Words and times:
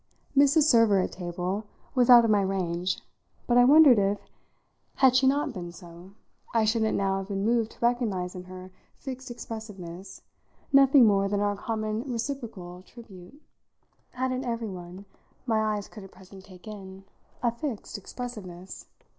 Mrs. 0.35 0.63
Server, 0.63 0.99
at 0.99 1.11
table, 1.11 1.67
was 1.93 2.09
out 2.09 2.25
of 2.25 2.31
my 2.31 2.41
range, 2.41 2.99
but 3.45 3.55
I 3.55 3.65
wondered 3.65 3.99
if, 3.99 4.19
had 4.95 5.15
she 5.15 5.27
not 5.27 5.53
been 5.53 5.71
so, 5.71 6.13
I 6.55 6.65
shouldn't 6.65 6.97
now 6.97 7.19
have 7.19 7.27
been 7.27 7.45
moved 7.45 7.73
to 7.73 7.79
recognise 7.85 8.33
in 8.33 8.45
her 8.45 8.71
fixed 8.97 9.29
expressiveness 9.29 10.23
nothing 10.73 11.05
more 11.05 11.29
than 11.29 11.39
our 11.39 11.55
common 11.55 12.11
reciprocal 12.11 12.81
tribute. 12.81 13.39
Hadn't 14.13 14.43
everyone 14.43 15.05
my 15.45 15.75
eyes 15.75 15.87
could 15.87 16.03
at 16.03 16.11
present 16.11 16.45
take 16.45 16.65
in 16.67 17.03
a 17.43 17.51
fixed 17.51 17.95
expressiveness? 17.95 18.87